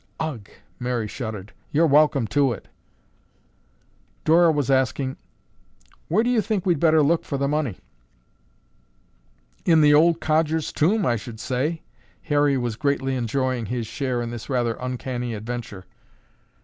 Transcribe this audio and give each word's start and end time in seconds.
"Ugh!" 0.19 0.49
Mary 0.79 1.07
shuddered. 1.07 1.53
"You're 1.71 1.85
welcome 1.85 2.25
to 2.29 2.53
it." 2.53 2.67
Dora 4.25 4.51
was 4.51 4.71
asking, 4.71 5.15
"Where 6.07 6.23
do 6.23 6.31
you 6.31 6.41
think 6.41 6.65
we'd 6.65 6.79
better 6.79 7.03
look 7.03 7.23
for 7.23 7.37
the 7.37 7.47
money?" 7.47 7.77
"In 9.63 9.81
the 9.81 9.93
old 9.93 10.19
codger's 10.19 10.73
tomb, 10.73 11.05
I 11.05 11.17
should 11.17 11.39
say." 11.39 11.83
Harry 12.23 12.57
was 12.57 12.77
greatly 12.77 13.13
enjoying 13.15 13.67
his 13.67 13.85
share 13.85 14.23
in 14.23 14.31
this 14.31 14.49
rather 14.49 14.73
uncanny 14.79 15.35
adventure. 15.35 15.85